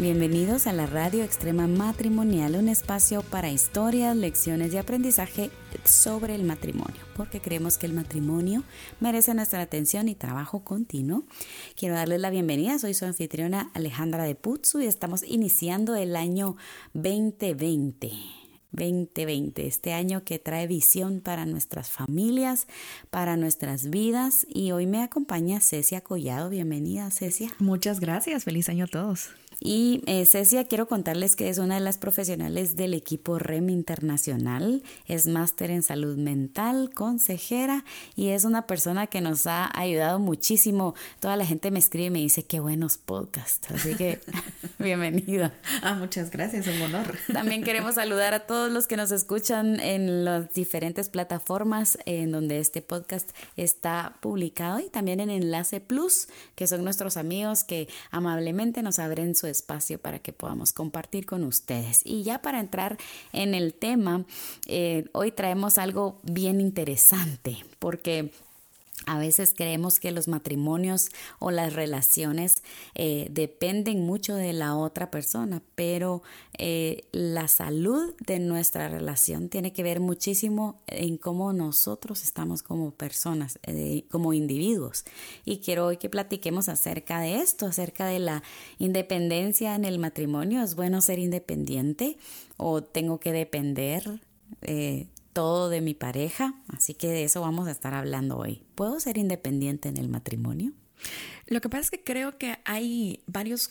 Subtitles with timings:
[0.00, 5.50] Bienvenidos a la Radio Extrema Matrimonial, un espacio para historias, lecciones y aprendizaje
[5.84, 8.62] sobre el matrimonio, porque creemos que el matrimonio
[9.00, 11.24] merece nuestra atención y trabajo continuo.
[11.74, 16.54] Quiero darles la bienvenida, soy su anfitriona Alejandra de Putzu y estamos iniciando el año
[16.94, 18.12] 2020.
[18.70, 22.66] 2020, este año que trae visión para nuestras familias,
[23.10, 24.46] para nuestras vidas.
[24.48, 26.50] Y hoy me acompaña Cecia Collado.
[26.50, 27.50] Bienvenida, Cecia.
[27.58, 28.44] Muchas gracias.
[28.44, 29.30] Feliz año a todos.
[29.60, 34.84] Y eh, Cecia, quiero contarles que es una de las profesionales del equipo REM Internacional,
[35.06, 40.94] es máster en salud mental, consejera y es una persona que nos ha ayudado muchísimo.
[41.18, 44.20] Toda la gente me escribe y me dice qué buenos podcasts, así que
[44.78, 45.52] bienvenida.
[45.82, 47.16] Ah, muchas gracias, un honor.
[47.32, 52.60] También queremos saludar a todos los que nos escuchan en las diferentes plataformas en donde
[52.60, 58.82] este podcast está publicado y también en Enlace Plus, que son nuestros amigos que amablemente
[58.82, 62.00] nos abren su espacio para que podamos compartir con ustedes.
[62.04, 62.96] Y ya para entrar
[63.32, 64.24] en el tema,
[64.66, 68.30] eh, hoy traemos algo bien interesante porque
[69.08, 72.62] a veces creemos que los matrimonios o las relaciones
[72.94, 76.22] eh, dependen mucho de la otra persona, pero
[76.58, 82.90] eh, la salud de nuestra relación tiene que ver muchísimo en cómo nosotros estamos como
[82.90, 85.04] personas, eh, como individuos.
[85.46, 88.42] Y quiero hoy que platiquemos acerca de esto, acerca de la
[88.78, 90.62] independencia en el matrimonio.
[90.62, 92.18] ¿Es bueno ser independiente
[92.58, 94.20] o tengo que depender?
[95.32, 98.62] Todo de mi pareja, así que de eso vamos a estar hablando hoy.
[98.74, 100.72] ¿Puedo ser independiente en el matrimonio?
[101.46, 103.70] Lo que pasa es que creo que hay varios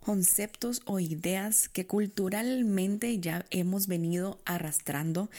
[0.00, 5.30] conceptos o ideas que culturalmente ya hemos venido arrastrando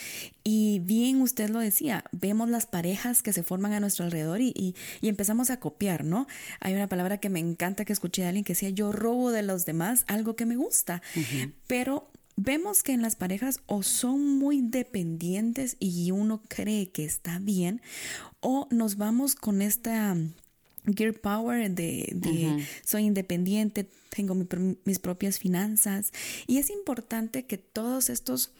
[0.43, 4.75] y bien usted lo decía, vemos las parejas que se forman a nuestro alrededor y,
[5.01, 6.27] empezamos a copiar, ¿no?
[6.59, 9.43] Hay una palabra que me encanta que escuché de alguien que decía yo robo de
[9.43, 11.01] los demás algo que me gusta,
[11.67, 17.39] pero vemos que en las parejas o son muy dependientes y uno cree que está
[17.39, 17.81] bien,
[18.39, 20.15] o nos vamos con esta
[20.85, 24.35] gear power de, soy independiente, tengo
[24.85, 26.11] mis propias finanzas.
[26.47, 28.51] Y es importante que todos estos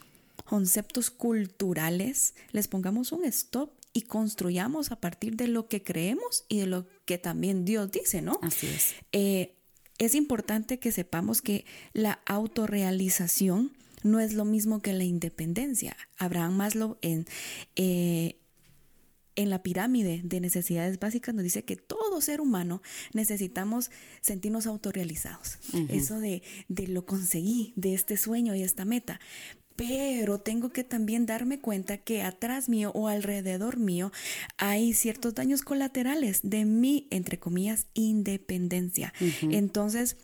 [0.45, 6.59] conceptos culturales les pongamos un stop y construyamos a partir de lo que creemos y
[6.59, 8.39] de lo que también Dios dice, ¿no?
[8.41, 8.95] Así es.
[9.11, 9.55] Eh,
[9.97, 13.71] es importante que sepamos que la autorrealización
[14.03, 15.95] no es lo mismo que la independencia.
[16.17, 17.25] Abraham Maslow en,
[17.75, 18.37] eh,
[19.35, 22.81] en la pirámide de necesidades básicas nos dice que todo ser humano
[23.13, 23.91] necesitamos
[24.21, 25.59] sentirnos autorrealizados.
[25.89, 29.19] Eso de, de lo conseguí, de este sueño y esta meta
[29.87, 34.11] pero tengo que también darme cuenta que atrás mío o alrededor mío
[34.57, 39.11] hay ciertos daños colaterales de mi, entre comillas, independencia.
[39.41, 40.17] Entonces,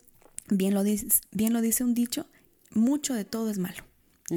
[0.47, 2.27] bien lo, dice, bien lo dice un dicho,
[2.71, 3.83] mucho de todo es malo.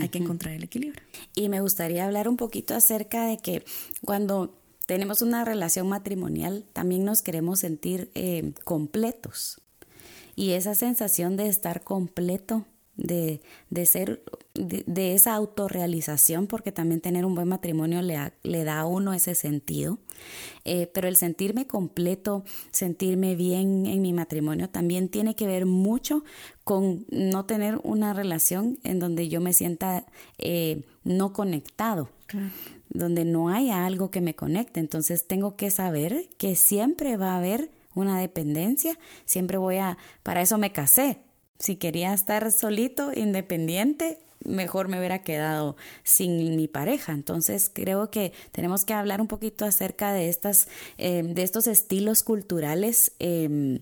[0.00, 1.03] Hay que encontrar el equilibrio.
[1.34, 3.62] Y me gustaría hablar un poquito acerca de que
[4.03, 9.60] cuando tenemos una relación matrimonial, también nos queremos sentir eh, completos.
[10.34, 12.64] Y esa sensación de estar completo
[13.00, 13.41] de,
[13.71, 14.22] de ser,
[14.55, 19.34] de, esa autorrealización, porque también tener un buen matrimonio le, le da a uno ese
[19.34, 19.99] sentido.
[20.65, 26.22] Eh, pero el sentirme completo, sentirme bien en mi matrimonio también tiene que ver mucho
[26.62, 30.06] con no tener una relación en donde yo me sienta
[30.39, 32.10] eh, no conectado.
[32.93, 34.81] donde no haya algo que me conecte.
[34.81, 40.43] Entonces tengo que saber que siempre va a haber una dependencia, siempre voy a, para
[40.43, 41.19] eso me casé,
[41.60, 47.12] si quería estar solito, independiente, mejor me hubiera quedado sin mi pareja.
[47.12, 52.22] Entonces creo que tenemos que hablar un poquito acerca de estas, eh, de estos estilos
[52.22, 53.12] culturales.
[53.18, 53.80] Em,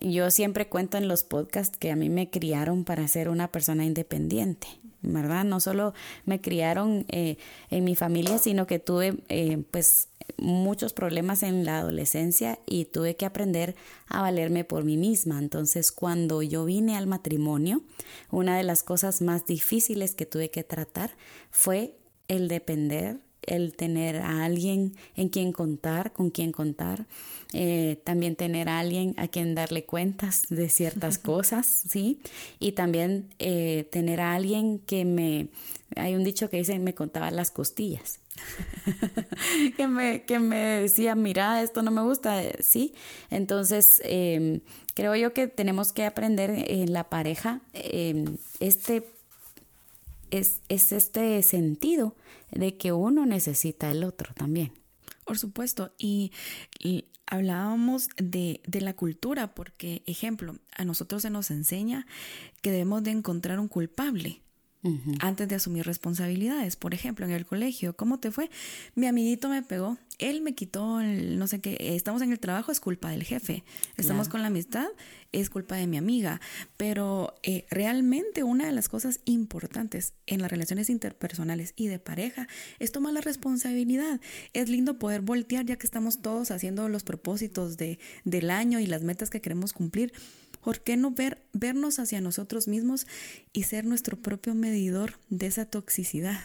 [0.00, 3.84] yo siempre cuento en los podcasts que a mí me criaron para ser una persona
[3.84, 4.68] independiente.
[5.04, 5.44] ¿Verdad?
[5.44, 7.36] No solo me criaron eh,
[7.70, 13.16] en mi familia, sino que tuve eh, pues muchos problemas en la adolescencia y tuve
[13.16, 13.76] que aprender
[14.08, 15.38] a valerme por mí misma.
[15.38, 17.82] Entonces, cuando yo vine al matrimonio,
[18.30, 21.10] una de las cosas más difíciles que tuve que tratar
[21.50, 21.96] fue
[22.28, 27.06] el depender el tener a alguien en quien contar, con quien contar,
[27.52, 32.20] eh, también tener a alguien a quien darle cuentas de ciertas cosas, ¿sí?
[32.58, 35.48] Y también eh, tener a alguien que me,
[35.96, 38.20] hay un dicho que dice, me contaba las costillas.
[39.76, 42.94] que, me, que me decía, mira, esto no me gusta, sí.
[43.30, 44.60] Entonces, em,
[44.94, 49.13] creo yo que tenemos que aprender en la pareja em, este
[50.30, 52.16] es, este sentido
[52.50, 54.72] de que uno necesita el otro también.
[55.24, 56.32] Por supuesto, y,
[57.26, 62.06] hablábamos de, de, la cultura, porque, ejemplo, a nosotros se nos enseña
[62.60, 64.42] que debemos de encontrar un culpable
[65.20, 66.76] antes de asumir responsabilidades.
[66.76, 68.50] Por ejemplo, en el colegio, ¿cómo te fue?
[68.94, 72.70] Mi amiguito me pegó, él me quitó, el, no sé qué, estamos en el trabajo,
[72.70, 73.64] es culpa del jefe,
[73.96, 74.86] estamos con la amistad,
[75.32, 76.40] es culpa de mi amiga.
[76.76, 82.46] Pero eh, realmente una de las cosas importantes en las relaciones interpersonales y de pareja
[82.78, 84.20] es tomar la responsabilidad.
[84.52, 88.86] Es lindo poder voltear ya que estamos todos haciendo los propósitos de, del año y
[88.86, 90.12] las metas que queremos cumplir
[90.64, 93.06] ¿Por qué no ver, vernos hacia nosotros mismos
[93.52, 96.40] y ser nuestro propio medidor de esa toxicidad?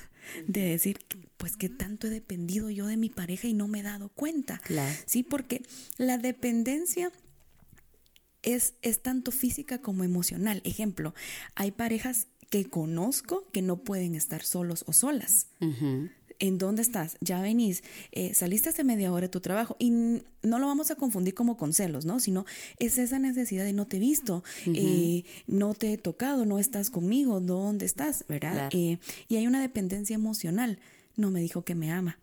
[0.46, 1.00] De decir,
[1.38, 4.62] pues qué tanto he dependido yo de mi pareja y no me he dado cuenta.
[5.06, 5.64] Sí, porque
[5.98, 7.14] la dependencia
[8.44, 10.62] es, es tanto física como emocional.
[10.66, 11.16] Ejemplo,
[11.56, 15.48] hay parejas que conozco que no pueden estar solos o solas.
[16.40, 17.18] ¿En dónde estás?
[17.22, 20.96] Ya venís, eh, saliste hace media hora de tu trabajo y no lo vamos a
[20.96, 22.20] confundir como con celos, ¿no?
[22.20, 22.46] Sino
[22.80, 26.90] es esa necesidad de no te he visto, eh, no te he tocado, no estás
[26.90, 28.26] conmigo, ¿dónde estás?
[28.28, 28.70] ¿Verdad?
[28.74, 30.80] Eh, y hay una dependencia emocional.
[31.16, 32.18] No me dijo que me ama.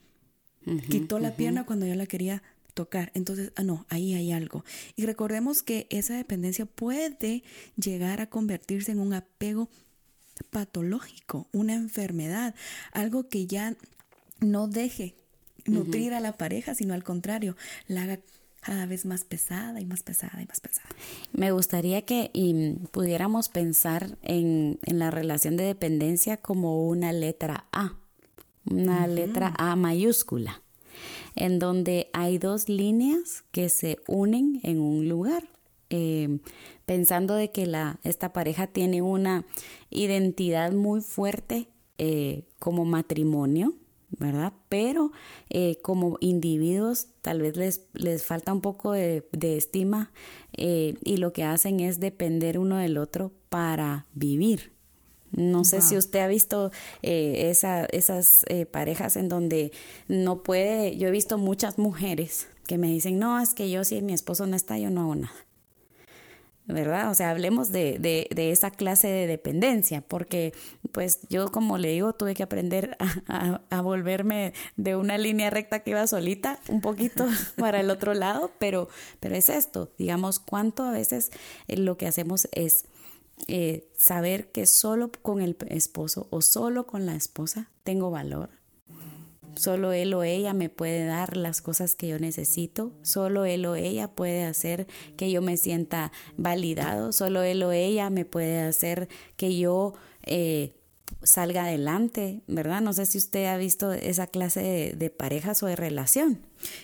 [0.89, 2.43] Quitó la pierna cuando yo la quería
[2.75, 3.13] tocar.
[3.15, 4.65] Entonces, ah, no, ahí hay algo.
[4.97, 7.45] Y recordemos que esa dependencia puede
[7.77, 9.69] llegar a convertirse en un apego
[10.51, 12.55] patológico, una enfermedad,
[12.93, 13.77] algo que ya
[14.41, 15.15] no deje
[15.67, 17.57] nutrir a la pareja, sino al contrario,
[17.89, 18.21] la haga
[18.61, 20.89] cada vez más pesada y más pesada y más pesada.
[21.33, 22.33] Me gustaría que
[22.91, 27.95] pudiéramos pensar en, la relación de dependencia como una letra A,
[28.69, 30.63] una letra A mayúscula,
[31.37, 35.49] en donde hay dos líneas que se unen en un lugar.
[35.89, 36.41] Eh,
[36.87, 39.45] pensando de que la, esta pareja tiene una
[39.91, 41.69] identidad muy fuerte
[41.99, 43.75] eh, como matrimonio,
[44.11, 44.53] ¿verdad?
[44.69, 45.13] Pero
[45.51, 49.25] eh, como individuos tal vez les, les falta un poco de,
[49.57, 50.13] estima
[50.57, 54.73] eh, y lo que hacen es depender uno del otro para vivir.
[55.33, 56.71] No sé si usted ha visto
[57.03, 59.73] eh, esa, esas parejas en donde
[60.09, 64.01] no puede, yo he visto muchas mujeres que me dicen, no, es que yo si
[64.03, 65.46] mi esposo no está, yo no hago nada.
[66.67, 67.11] ¿Verdad?
[67.11, 70.53] O sea, hablemos de, de, de, esa clase de dependencia, porque
[70.93, 72.97] pues yo como le digo, tuve que aprender
[73.29, 77.27] a, a, volverme de una línea recta que iba solita un poquito
[77.57, 78.89] para el otro lado, pero,
[79.21, 81.31] pero es esto, digamos, cuánto a veces
[81.69, 82.87] eh, lo que hacemos es
[83.49, 88.51] eh, saber que solo con el esposo o solo con la esposa tengo valor,
[89.57, 92.93] Solo él o ella me puede dar las cosas que yo necesito.
[93.03, 94.87] Solo él o ella puede hacer
[95.17, 97.13] que yo me sienta validado.
[97.13, 100.77] Solo él o ella me puede hacer que yo eh,
[101.23, 102.81] salga adelante, ¿verdad?
[102.81, 106.41] No sé si usted ha visto esa clase de, parejas o de relación.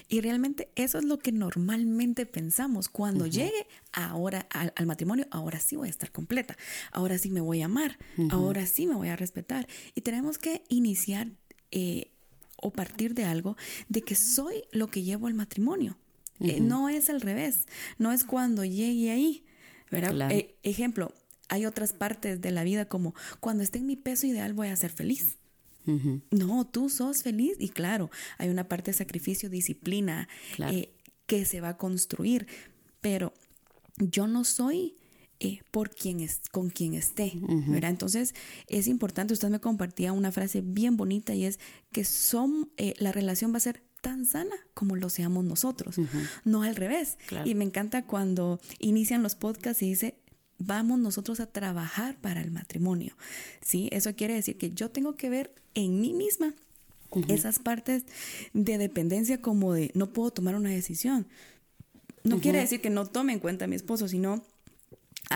[0.08, 2.88] Y realmente eso es lo que normalmente pensamos.
[2.88, 6.56] Cuando llegue ahora al, matrimonio, ahora sí voy a estar completa,
[6.92, 7.98] ahora sí me voy a amar,
[8.30, 9.66] ahora sí me voy a respetar.
[9.94, 11.28] Y tenemos que iniciar
[11.70, 12.11] eh,
[12.62, 13.56] o partir de algo
[13.88, 15.98] de que soy lo que llevo al matrimonio.
[16.40, 17.66] Eh, no es al revés,
[17.98, 19.44] no es cuando llegue ahí.
[19.90, 20.32] ¿verdad?
[20.32, 21.12] Eh, ejemplo,
[21.48, 24.76] hay otras partes de la vida como cuando esté en mi peso ideal voy a
[24.76, 25.36] ser feliz.
[26.30, 30.28] No, tú sos feliz y claro, hay una parte de sacrificio, disciplina
[30.70, 30.94] eh,
[31.26, 32.46] que se va a construir,
[33.00, 33.34] pero
[33.96, 34.96] yo no soy
[35.44, 37.32] eh, por quien es, con quien esté,
[37.66, 37.90] ¿verdad?
[37.90, 38.32] Entonces
[38.68, 41.58] es importante, usted me compartía una frase bien bonita y es
[41.90, 45.96] que son, eh, la relación va a ser tan sana como lo seamos nosotros,
[46.44, 47.18] no al revés.
[47.44, 50.14] Y me encanta cuando inician los podcasts y dice,
[50.58, 53.16] vamos nosotros a trabajar para el matrimonio,
[53.62, 53.88] ¿sí?
[53.90, 56.54] Eso quiere decir que yo tengo que ver en mí misma
[57.26, 58.04] esas partes
[58.52, 61.26] de dependencia como de no puedo tomar una decisión.
[62.22, 64.44] No quiere decir que no tome en cuenta a mi esposo, sino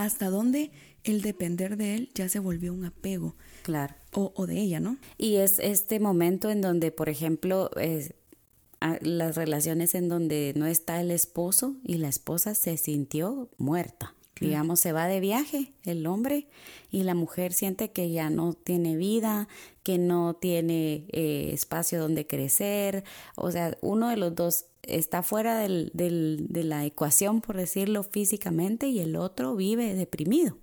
[0.04, 0.70] hasta dónde
[1.04, 3.36] el depender de él ya se volvió un apego.
[3.62, 3.94] Claro.
[4.12, 4.96] O, de ella, ¿no?
[5.18, 7.70] Y es este momento en donde, por ejemplo,
[8.80, 14.14] las relaciones en donde no está el esposo y la esposa se sintió muerta.
[14.38, 16.46] Digamos, se va de viaje el hombre
[16.90, 19.48] y la mujer siente que ya no tiene vida,
[19.82, 23.04] que no tiene eh, espacio donde crecer.
[23.34, 28.02] O sea, uno de los dos está fuera del, del, de la ecuación, por decirlo
[28.02, 30.56] físicamente, y el otro vive deprimido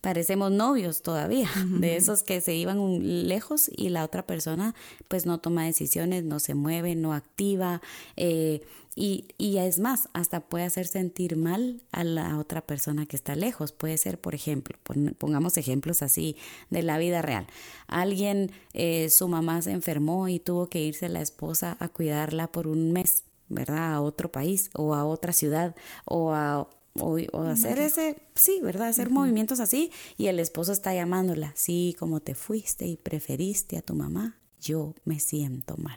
[0.00, 4.74] parecemos novios todavía, de esos que se iban lejos y la otra persona
[5.08, 7.82] pues no toma decisiones, no se mueve, no activa
[8.16, 8.62] eh,
[8.94, 13.36] y, y, es más, hasta puede hacer sentir mal a la otra persona que está
[13.36, 13.70] lejos.
[13.70, 14.76] Puede ser, por ejemplo,
[15.18, 16.36] pongamos ejemplos así
[16.70, 17.46] de la vida real.
[17.86, 22.66] Alguien, eh, su mamá se enfermó y tuvo que irse la esposa a cuidarla por
[22.66, 23.22] un mes.
[23.48, 23.94] ¿Verdad?
[23.94, 25.74] A otro país o a otra ciudad
[26.04, 26.68] o a
[27.00, 28.88] o, hacer ese, sí, ¿verdad?
[28.88, 33.82] Hacer movimientos así y el esposo está llamándola, sí, como te fuiste y preferiste a
[33.82, 35.96] tu mamá, yo me siento mal.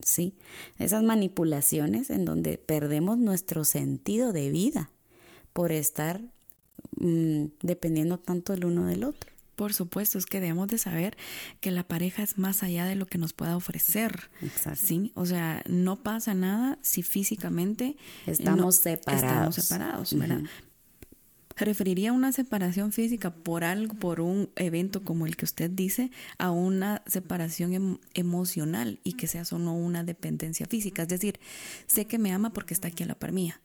[0.00, 0.36] ¿Sí?
[0.78, 4.90] Esas manipulaciones en donde perdemos nuestro sentido de vida
[5.54, 6.20] por estar
[6.96, 9.32] mm, dependiendo tanto el uno del otro.
[9.56, 11.16] Por supuesto, es que debemos de saber
[11.60, 14.30] que la pareja es más allá de lo que nos pueda ofrecer.
[14.76, 15.12] ¿sí?
[15.14, 17.96] O sea, no pasa nada si físicamente
[18.26, 19.22] estamos separados.
[19.22, 20.42] Estamos separados, ¿verdad?
[21.56, 26.50] referiría una separación física por algo, por un evento como el que usted dice, a
[26.50, 31.02] una separación em, emocional y que sea solo una dependencia física.
[31.02, 31.38] Es decir,
[31.86, 33.60] sé que me ama porque está aquí a la par mía.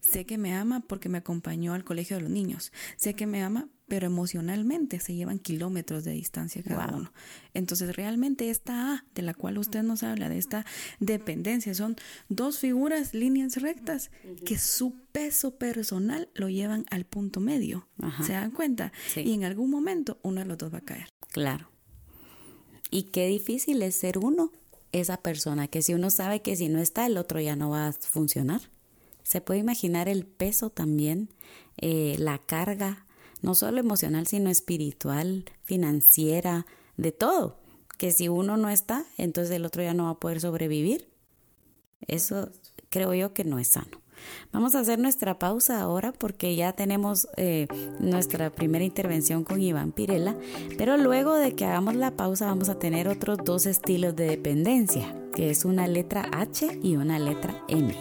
[0.00, 2.72] Sé que me ama porque me acompañó al colegio de los niños.
[2.96, 7.12] Sé que me ama pero emocionalmente se llevan kilómetros de distancia cada uno.
[7.54, 10.64] Entonces, realmente esta A de la cual usted nos habla, de esta
[11.00, 11.96] dependencia, son
[12.28, 14.12] dos figuras, líneas rectas,
[14.44, 17.88] que su peso personal lo llevan al punto medio.
[18.24, 18.92] ¿Se dan cuenta?
[19.16, 21.08] Y en algún momento uno de los dos va a caer.
[21.32, 21.68] Claro.
[22.92, 24.52] Y qué difícil es ser uno,
[24.92, 27.88] esa persona, que si uno sabe que si no está, el otro ya no va
[27.88, 28.60] a funcionar.
[29.22, 31.30] Se puede imaginar el peso también,
[31.76, 33.06] eh, la carga,
[33.42, 37.58] no solo emocional, sino espiritual, financiera, de todo.
[37.98, 41.08] Que si uno no está, entonces el otro ya no va a poder sobrevivir.
[42.06, 42.50] Eso
[42.88, 44.00] creo yo que no es sano.
[44.52, 47.68] Vamos a hacer nuestra pausa ahora porque ya tenemos eh,
[48.00, 50.36] nuestra primera intervención con Iván Pirela,
[50.76, 55.14] pero luego de que hagamos la pausa vamos a tener otros dos estilos de dependencia,
[55.34, 57.94] que es una letra H y una letra M.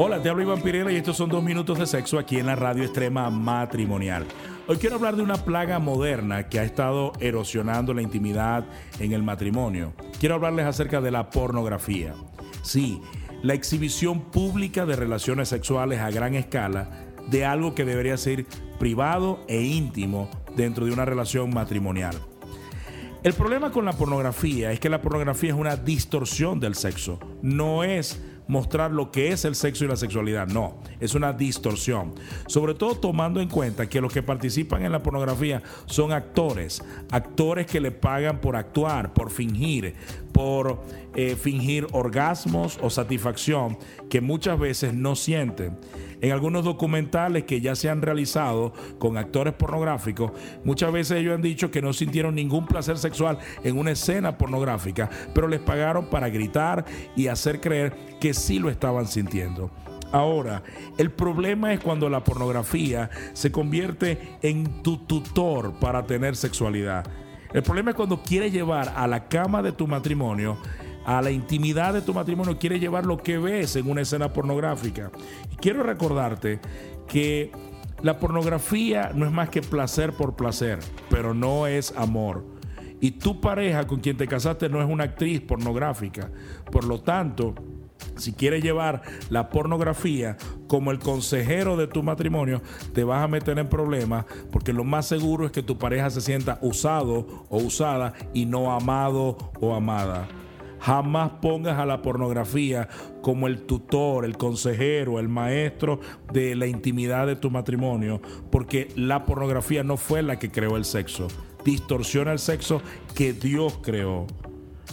[0.00, 0.62] Hola, te hablo Iván
[0.92, 4.24] y estos son dos minutos de sexo aquí en la radio extrema matrimonial.
[4.68, 8.64] Hoy quiero hablar de una plaga moderna que ha estado erosionando la intimidad
[9.00, 9.94] en el matrimonio.
[10.20, 12.14] Quiero hablarles acerca de la pornografía.
[12.62, 13.00] Sí,
[13.42, 18.46] la exhibición pública de relaciones sexuales a gran escala de algo que debería ser
[18.78, 22.14] privado e íntimo dentro de una relación matrimonial.
[23.24, 27.82] El problema con la pornografía es que la pornografía es una distorsión del sexo, no
[27.82, 30.48] es mostrar lo que es el sexo y la sexualidad.
[30.48, 32.14] No, es una distorsión.
[32.46, 37.66] Sobre todo tomando en cuenta que los que participan en la pornografía son actores, actores
[37.66, 39.94] que le pagan por actuar, por fingir,
[40.32, 40.80] por
[41.14, 45.78] eh, fingir orgasmos o satisfacción que muchas veces no sienten.
[46.20, 50.32] En algunos documentales que ya se han realizado con actores pornográficos,
[50.64, 55.08] muchas veces ellos han dicho que no sintieron ningún placer sexual en una escena pornográfica,
[55.32, 59.70] pero les pagaron para gritar y hacer creer que sí lo estaban sintiendo.
[60.10, 60.62] Ahora,
[60.96, 67.06] el problema es cuando la pornografía se convierte en tu tutor para tener sexualidad.
[67.52, 70.58] El problema es cuando quieres llevar a la cama de tu matrimonio
[71.08, 75.10] a la intimidad de tu matrimonio, quiere llevar lo que ves en una escena pornográfica.
[75.50, 76.60] Y quiero recordarte
[77.06, 77.50] que
[78.02, 82.44] la pornografía no es más que placer por placer, pero no es amor.
[83.00, 86.30] Y tu pareja con quien te casaste no es una actriz pornográfica.
[86.70, 87.54] Por lo tanto,
[88.16, 90.36] si quieres llevar la pornografía
[90.66, 92.62] como el consejero de tu matrimonio,
[92.92, 96.20] te vas a meter en problemas porque lo más seguro es que tu pareja se
[96.20, 100.28] sienta usado o usada y no amado o amada.
[100.80, 102.88] Jamás pongas a la pornografía
[103.20, 106.00] como el tutor, el consejero, el maestro
[106.32, 110.84] de la intimidad de tu matrimonio, porque la pornografía no fue la que creó el
[110.84, 111.26] sexo.
[111.64, 112.80] Distorsiona el sexo
[113.14, 114.26] que Dios creó.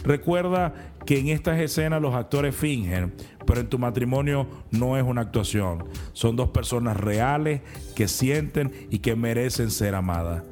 [0.03, 0.74] Recuerda
[1.05, 3.13] que en estas escenas los actores fingen,
[3.45, 5.85] pero en tu matrimonio no es una actuación.
[6.13, 7.62] Son dos personas reales
[7.95, 10.43] que sienten y que merecen ser amadas.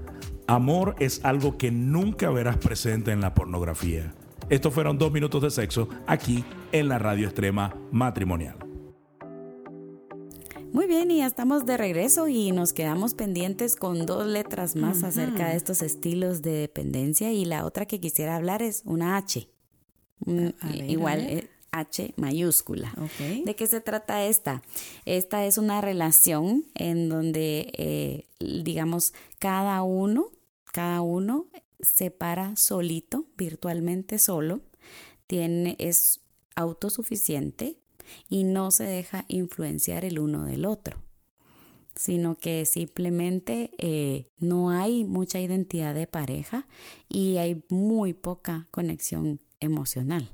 [0.47, 4.13] Amor es algo que nunca verás presente en la pornografía.
[4.49, 8.57] Estos fueron dos minutos de sexo aquí en la radio extrema matrimonial.
[10.73, 15.03] Muy bien, y ya estamos de regreso y nos quedamos pendientes con dos letras más
[15.03, 19.52] acerca de estos estilos de dependencia y la otra que quisiera hablar es una H.
[20.25, 20.49] Mm,
[20.87, 22.93] igual, eh, H mayúscula.
[23.45, 24.61] ¿De qué se trata esta?
[25.05, 30.27] Esta es una relación en donde, eh, digamos, cada uno,
[30.71, 31.47] cada uno
[31.79, 34.61] se para solito, virtualmente solo,
[35.25, 36.21] tiene, es
[36.55, 37.79] autosuficiente
[38.29, 41.01] y no se deja influenciar el uno del otro
[41.95, 46.67] sino que simplemente eh, no hay mucha identidad de pareja
[47.07, 50.29] y hay muy poca conexión emocional.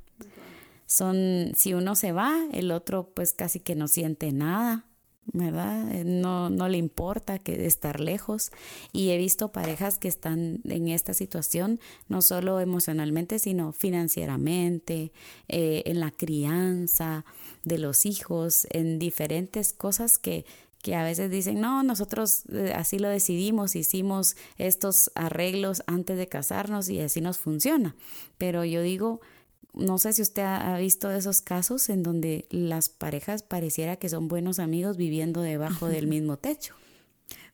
[0.86, 4.86] Son, si uno se va, el otro pues casi que no siente nada,
[5.34, 5.92] ¿verdad?
[5.94, 8.52] Eh, no, no le importa que estar lejos.
[8.92, 15.12] Y he visto parejas que están en esta situación, no solo emocionalmente, sino financieramente,
[15.48, 17.26] eh, en la crianza
[17.64, 20.46] de los hijos, en diferentes cosas que
[20.82, 26.28] que a veces dicen, no, nosotros eh, así lo decidimos, hicimos estos arreglos antes de
[26.28, 27.96] casarnos y así nos funciona.
[28.38, 29.20] Pero yo digo,
[29.74, 34.28] no sé si usted ha visto esos casos en donde las parejas pareciera que son
[34.28, 36.76] buenos amigos viviendo debajo del mismo techo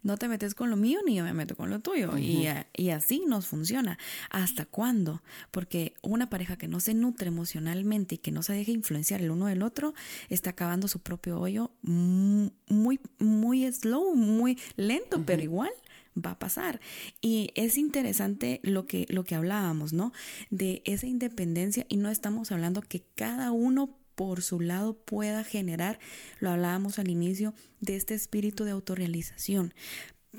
[0.05, 2.15] no te metes con lo mío ni yo me meto con lo tuyo.
[2.17, 3.97] y, y, así nos funciona.
[4.29, 5.23] ¿Hasta cuándo?
[5.49, 9.31] Porque una pareja que no se nutre emocionalmente y que no se deja influenciar el
[9.31, 9.95] uno del otro
[10.29, 15.71] está acabando su propio hoyo muy, muy slow, muy lento, pero igual
[16.15, 16.79] va a pasar.
[17.19, 20.13] Y es interesante lo que, lo que hablábamos, ¿no?
[20.51, 25.99] De esa independencia y no estamos hablando que cada uno por su lado pueda generar,
[26.39, 29.73] lo hablábamos al inicio, de este espíritu de autorrealización.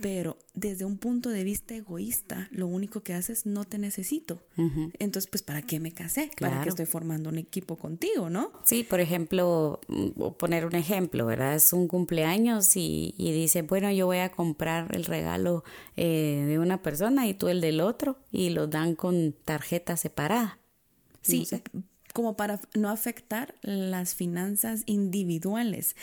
[0.01, 4.43] Pero desde un punto de vista egoísta, lo único que haces es no te necesito.
[4.99, 6.31] Entonces, pues, ¿para qué me casé?
[6.39, 8.53] ¿Para qué estoy formando un equipo contigo, no?
[8.65, 11.55] Sí, por ejemplo, mm, poner un ejemplo, ¿verdad?
[11.55, 15.65] Es un cumpleaños y, dice, bueno, yo voy a comprar el regalo
[15.97, 20.59] eh, de una persona y tú el del otro y lo dan con tarjeta separada.
[21.23, 21.47] Sí,
[22.17, 25.97] como para no afectar las finanzas individuales.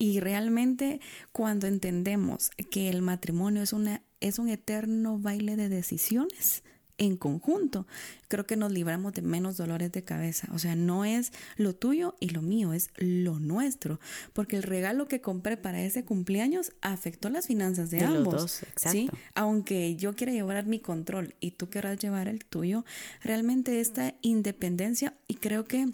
[0.00, 1.00] Y realmente
[1.30, 6.64] cuando entendemos que el matrimonio es, una, es un eterno baile de decisiones,
[7.00, 7.86] en conjunto,
[8.28, 10.48] creo que nos libramos de menos dolores de cabeza.
[10.52, 13.98] O sea, no es lo tuyo y lo mío, es lo nuestro.
[14.34, 18.34] Porque el regalo que compré para ese cumpleaños afectó las finanzas de, ambos.
[18.34, 19.16] Los dos, exacto.
[19.34, 22.84] Aunque yo quiera llevar mi control y tú quieras llevar el tuyo,
[23.22, 25.88] realmente esta independencia, y creo que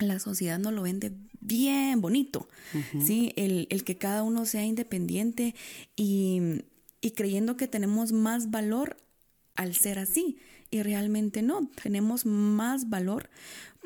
[0.00, 2.48] la sociedad nos lo vende bien bonito,
[3.00, 3.32] ¿sí?
[3.36, 5.54] El, el, que cada uno sea independiente
[5.94, 6.64] y,
[7.00, 8.96] y creyendo que tenemos más valor
[9.60, 10.38] al ser así.
[10.70, 13.28] Y realmente no, tenemos más valor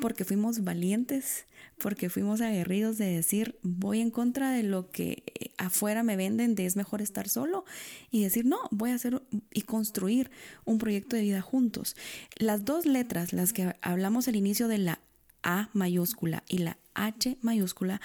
[0.00, 1.46] porque fuimos valientes,
[1.78, 6.54] porque fuimos aguerridos de decir voy en contra de lo que eh, afuera me venden
[6.54, 7.64] de es mejor estar solo
[8.10, 10.30] y decir no, voy a hacer y construir
[10.64, 11.96] un proyecto de vida juntos.
[12.36, 15.00] Las dos letras, las que hablamos al inicio de la
[15.42, 18.00] A mayúscula y la H mayúscula,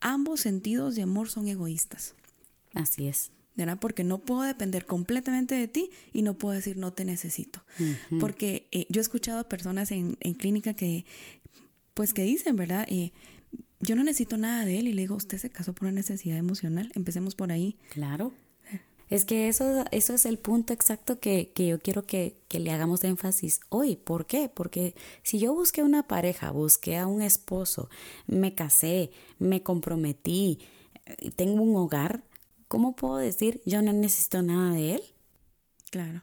[0.00, 2.14] ambos sentidos de amor son egoístas.
[2.74, 3.30] Así es.
[3.80, 7.62] Porque no puedo depender completamente de ti y no puedo decir no te necesito.
[8.20, 11.04] Porque eh, yo he escuchado a personas en, clínica que,
[11.94, 12.86] pues que dicen, ¿verdad?
[12.88, 13.12] Eh,
[13.80, 16.36] yo no necesito nada de él y le digo, usted se casó por una necesidad
[16.36, 17.76] emocional, empecemos por ahí.
[17.90, 18.32] Claro.
[19.10, 22.70] Es que eso, eso es el punto exacto que, que yo quiero que, que, le
[22.72, 23.96] hagamos énfasis hoy.
[23.96, 24.50] ¿Por qué?
[24.52, 27.88] Porque si yo busqué una pareja, busqué a un esposo,
[28.26, 30.58] me casé, me comprometí,
[31.06, 32.22] eh, tengo un hogar,
[32.68, 35.02] ¿cómo puedo decir yo no necesito nada de él?
[35.90, 36.22] Claro.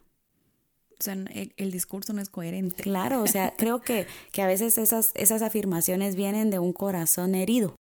[0.99, 2.83] O sea, el, discurso no es coherente.
[2.83, 7.35] Claro, o sea, creo que, que a veces esas, esas afirmaciones vienen de un corazón
[7.35, 7.75] herido.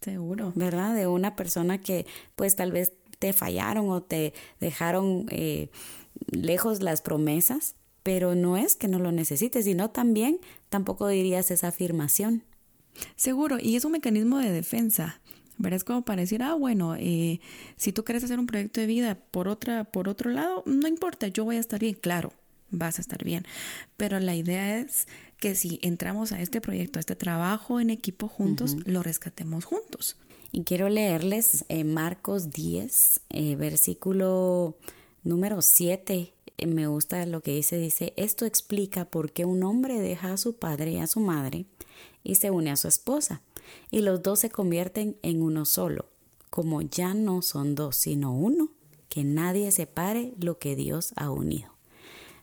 [0.00, 0.52] Seguro.
[0.54, 0.94] ¿Verdad?
[0.94, 5.70] De una persona que pues tal vez te fallaron o te dejaron eh,
[6.30, 11.68] lejos las promesas, pero no es que no lo necesites, sino también tampoco dirías esa
[11.68, 12.44] afirmación.
[13.16, 15.20] Seguro, y es un mecanismo de defensa.
[15.70, 17.40] Es como para decir, ah, bueno, eh,
[17.76, 21.28] si tú quieres hacer un proyecto de vida por, otra, por otro lado, no importa,
[21.28, 22.32] yo voy a estar bien, claro,
[22.70, 23.44] vas a estar bien.
[23.96, 25.06] Pero la idea es
[25.38, 30.16] que si entramos a este proyecto, a este trabajo en equipo juntos, lo rescatemos juntos.
[30.50, 34.76] Y quiero leerles eh, Marcos 10, eh, versículo
[35.22, 36.32] número 7.
[36.66, 40.56] me gusta lo que dice, dice, esto explica por qué un hombre deja a su
[40.56, 41.66] padre y a su madre
[42.22, 43.42] y se une a su esposa
[43.90, 46.06] y los dos se convierten en uno solo,
[46.50, 48.70] como ya no son dos, sino uno,
[49.08, 51.72] que nadie separe lo que Dios ha unido.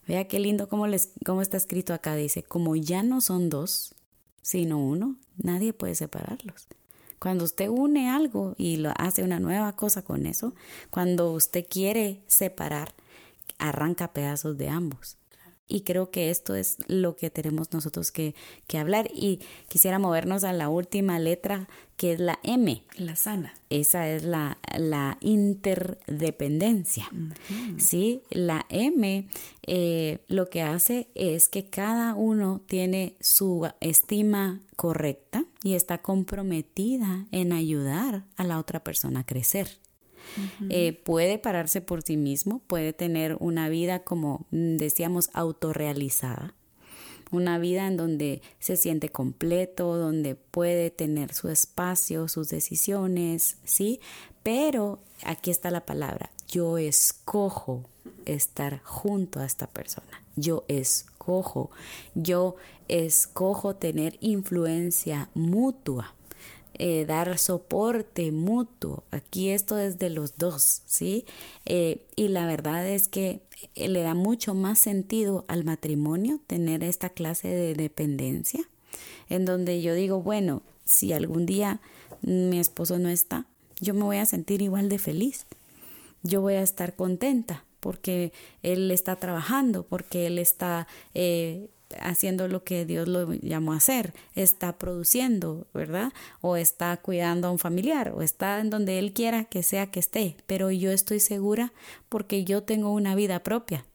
[0.08, 3.94] Vea qué lindo cómo, les, cómo está escrito acá, dice, como ya no son dos,
[4.42, 6.68] sino uno, nadie puede separarlos.
[7.20, 10.56] Cuando usted une algo y lo hace una nueva cosa con eso,
[10.90, 12.96] cuando usted quiere separar,
[13.60, 15.19] arranca pedazos de ambos.
[15.70, 18.34] Y creo que esto es lo que tenemos nosotros que,
[18.74, 19.10] hablar.
[19.14, 22.84] Y quisiera movernos a la última letra, que es la M.
[22.98, 23.54] La sana.
[23.70, 27.08] Esa es la, la interdependencia.
[27.78, 28.24] ¿Sí?
[28.32, 29.28] La M
[29.68, 37.28] eh, lo que hace es que cada uno tiene su estima correcta y está comprometida
[37.32, 39.78] en ayudar a la otra persona a crecer.
[40.70, 46.56] Eh, puede pararse por sí mismo, puede tener una vida, como decíamos, autorrealizada,
[47.32, 54.00] una vida en donde se siente completo, donde puede tener su espacio, sus decisiones, ¿sí?
[54.44, 57.86] Pero aquí está la palabra, yo escojo
[58.26, 61.70] estar junto a esta persona, yo escojo,
[62.16, 62.56] yo
[62.88, 66.16] escojo tener influencia mutua
[66.82, 69.04] eh, dar soporte mutuo.
[69.12, 71.26] Aquí esto es de los dos, ¿sí?
[71.66, 73.42] Eh, y la verdad es que
[73.76, 78.62] eh, le da mucho más sentido al matrimonio tener esta clase de dependencia,
[79.28, 81.82] en donde yo digo, bueno, si algún día
[82.22, 83.46] mi esposo no está,
[83.82, 85.48] yo me voy a sentir igual de feliz.
[86.24, 88.32] Yo voy a estar contenta porque
[88.64, 90.88] él está trabajando, porque él está
[92.00, 96.14] haciendo lo que Dios lo llamó a hacer, está produciendo, ¿verdad?
[96.42, 100.00] O está cuidando a un familiar, o está en donde Él quiera que sea que
[100.00, 101.74] esté, pero yo estoy segura
[102.10, 103.86] porque yo tengo una vida propia.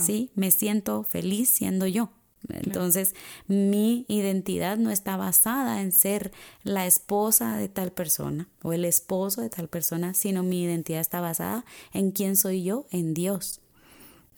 [0.00, 2.10] Sí, me siento feliz siendo yo.
[2.48, 3.14] Entonces,
[3.46, 9.42] mi identidad no está basada en ser la esposa de tal persona o el esposo
[9.42, 13.60] de tal persona, sino mi identidad está basada en quién soy yo en Dios.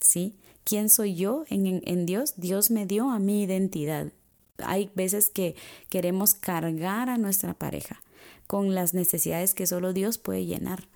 [0.01, 0.35] ¿Sí?
[0.65, 4.13] Quién soy yo en, Dios, Dios me dio a mi identidad.
[4.59, 5.57] Hay veces que
[5.89, 8.03] queremos cargar a nuestra pareja
[8.47, 10.87] con las necesidades que solo Dios puede llenar.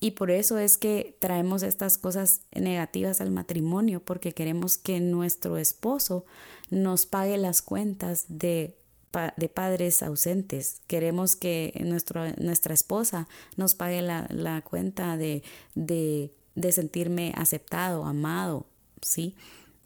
[0.00, 5.56] Y por eso es que traemos estas cosas negativas al matrimonio, porque queremos que nuestro
[5.58, 6.24] esposo
[6.70, 8.76] nos pague las cuentas de,
[9.36, 10.82] de padres ausentes.
[10.86, 15.42] Queremos que nuestro, nuestra esposa nos pague la, cuenta de,
[15.74, 18.66] de, de sentirme aceptado, amado,
[19.02, 19.34] ¿sí?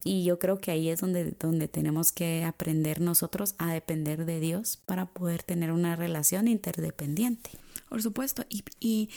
[0.05, 4.41] Y yo creo que ahí es donde, donde tenemos que aprender nosotros a depender de
[4.41, 7.51] Dios para poder tener una relación interdependiente.
[7.89, 9.11] Por supuesto, y, y,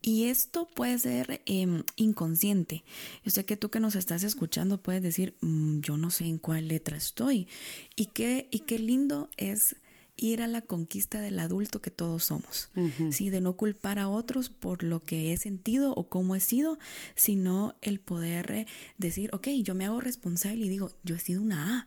[0.00, 2.84] y esto puede ser em, inconsciente.
[3.24, 6.38] Yo sé que tú que nos estás escuchando puedes decir, mm, yo no sé en
[6.38, 7.48] cuál letra estoy.
[7.96, 9.74] Y qué, y qué lindo es
[10.18, 12.70] ir a la conquista del adulto que todos somos,
[13.10, 13.30] ¿sí?
[13.30, 16.78] De no culpar a otros por lo que he sentido o cómo he sido,
[17.14, 18.66] sino el poder eh,
[18.98, 21.86] decir, ok, yo me hago responsable y digo, yo he sido una A,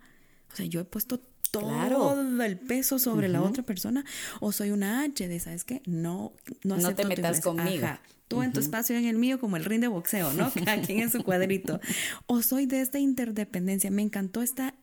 [0.52, 1.20] o sea, yo he puesto
[1.52, 4.06] todo el peso sobre la otra persona
[4.40, 5.82] o soy una H de, ¿sabes qué?
[5.86, 7.88] No, no, no te metas conmigo.
[8.30, 10.50] Tú en tu espacio en el mío como el ring de boxeo, ¿no?
[10.66, 11.82] Cada quien en su cuadrito.
[12.28, 13.92] O soy de esta interdependencia.
[13.92, 14.74] Me encantó esta,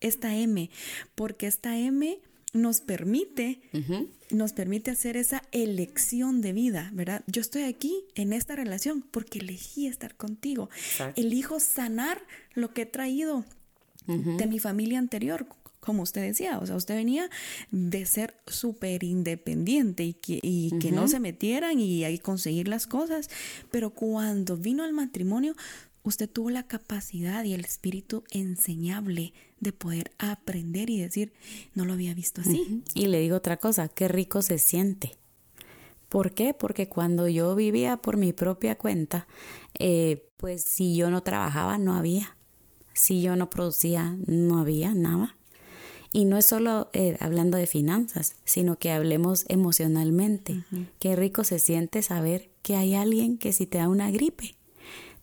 [0.00, 0.70] esta M,
[1.14, 2.18] porque esta M
[2.58, 3.60] nos permite,
[4.30, 7.24] nos permite hacer esa elección de vida, ¿verdad?
[7.26, 10.68] Yo estoy aquí en esta relación porque elegí estar contigo.
[11.16, 12.22] Elijo sanar
[12.54, 13.44] lo que he traído
[14.06, 15.46] de mi familia anterior,
[15.80, 17.30] como usted decía, o sea, usted venía
[17.70, 22.86] de ser súper independiente y que, y que no se metieran y ahí conseguir las
[22.86, 23.30] cosas,
[23.70, 25.54] pero cuando vino al matrimonio,
[26.02, 31.32] usted tuvo la capacidad y el espíritu enseñable de poder aprender y decir,
[31.74, 32.82] no lo había visto así.
[32.94, 35.16] Y le digo otra cosa, qué rico se siente.
[36.08, 36.54] ¿Por qué?
[36.54, 39.26] Porque cuando yo vivía por mi propia cuenta,
[39.78, 42.36] eh, pues si yo no trabajaba, no había.
[42.94, 45.36] Si yo no producía, no había nada.
[46.12, 50.64] Y no es solo eh, hablando de finanzas, sino que hablemos emocionalmente.
[50.98, 54.56] Qué rico se siente saber que hay alguien que si te da una gripe,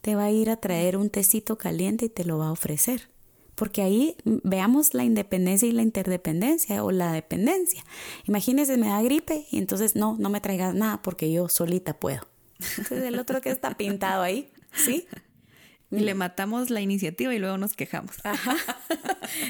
[0.02, 3.10] te va a ir a traer un tecito caliente y te lo va a ofrecer.
[3.56, 7.84] Porque ahí veamos la independencia y la interdependencia o la dependencia.
[8.26, 12.28] Imagínese, me da gripe y entonces no, no me traigas nada porque yo solita puedo.
[12.78, 15.08] Entonces el otro que está pintado ahí, ¿sí?
[15.92, 18.16] Y le matamos la iniciativa y luego nos quejamos.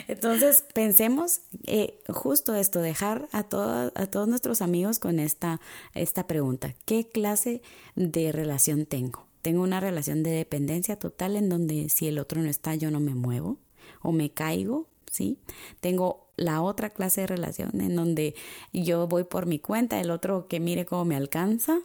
[0.08, 5.62] Entonces pensemos eh, justo esto, dejar a, a todos nuestros amigos con esta,
[5.94, 6.76] esta pregunta.
[6.86, 7.62] ¿Qué clase
[7.96, 9.26] de relación tengo?
[9.42, 13.00] Tengo una relación de dependencia total en donde si el otro no está yo no
[13.00, 13.60] me muevo
[14.06, 15.38] o me caigo, ¿sí?
[15.82, 18.36] Tengo la otra clase de relación en donde
[18.74, 21.80] yo voy por mi cuenta, el otro que mire cómo me alcanza.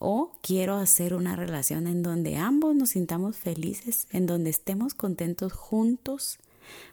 [0.00, 5.52] O quiero hacer una relación en donde ambos nos sintamos felices, en donde estemos contentos
[5.52, 6.38] juntos,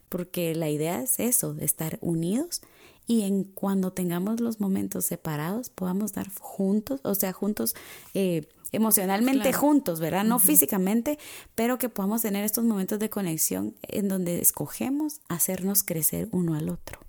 [0.08, 2.62] porque la idea es eso, de estar unidos
[3.08, 7.76] y en cuando tengamos los momentos separados podamos dar juntos, o sea, juntos
[8.14, 10.24] eh, emocionalmente juntos, ¿verdad?
[10.24, 11.20] No físicamente,
[11.56, 16.70] pero que podamos tener estos momentos de conexión en donde escogemos hacernos crecer uno al
[16.70, 17.00] otro.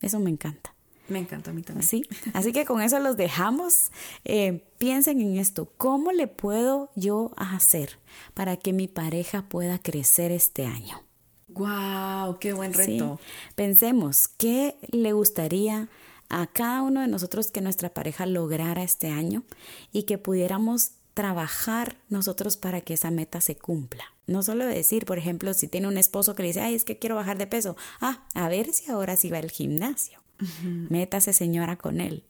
[0.00, 0.74] Eso me encanta.
[1.08, 1.86] Me encanta a mí también.
[1.86, 2.02] Sí,
[2.34, 3.90] así que con eso los dejamos.
[4.24, 5.72] Eh, piensen en esto.
[5.76, 7.98] ¿Cómo le puedo yo hacer
[8.34, 11.02] para que mi pareja pueda crecer este año?
[11.48, 12.38] ¡Wow!
[12.38, 13.18] ¡Qué buen reto!
[13.54, 15.88] Pensemos, ¿qué le gustaría
[16.28, 19.44] a cada uno de nosotros que nuestra pareja lograra este año
[19.92, 24.04] y que pudiéramos trabajar nosotros para que esa meta se cumpla.
[24.26, 26.98] No solo decir, por ejemplo, si tiene un esposo que le dice, ay, es que
[26.98, 27.76] quiero bajar de peso.
[28.00, 30.20] Ah, a ver si ahora sí va al gimnasio.
[30.62, 32.22] Métase señora con él.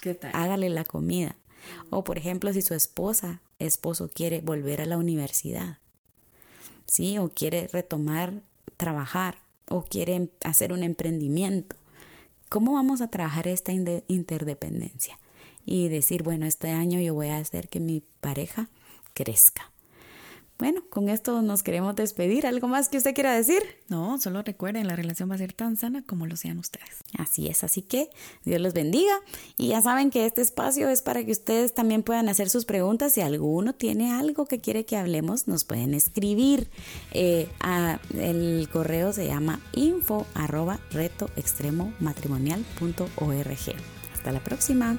[0.00, 0.30] ¿Qué tal?
[0.34, 1.36] Hágale la comida.
[1.90, 5.78] O por ejemplo, si su esposa, esposo quiere volver a la universidad.
[6.86, 8.42] Sí, o quiere retomar
[8.76, 11.76] trabajar o quiere em, hacer un emprendimiento.
[12.48, 15.18] ¿Cómo vamos a trabajar esta interdependencia?
[15.66, 18.70] Y decir, bueno, este año yo voy a hacer que mi pareja
[19.12, 19.70] crezca.
[20.58, 22.44] Bueno, con esto nos queremos despedir.
[22.44, 23.62] ¿Algo más que usted quiera decir?
[23.88, 26.96] No, solo recuerden, la relación va a ser tan sana como lo sean ustedes.
[27.16, 28.10] Así es, así que
[28.44, 29.12] Dios los bendiga.
[29.56, 33.12] Y ya saben que este espacio es para que ustedes también puedan hacer sus preguntas.
[33.12, 36.68] Si alguno tiene algo que quiere que hablemos, nos pueden escribir.
[37.12, 43.76] Eh, a, el correo se llama info arroba reto extremo matrimonial.org.
[44.12, 44.98] Hasta la próxima.